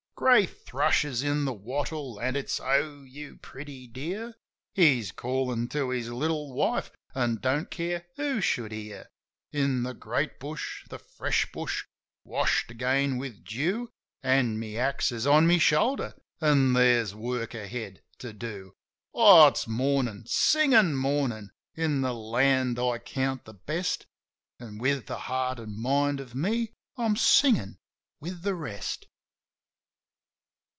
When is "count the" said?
22.99-23.55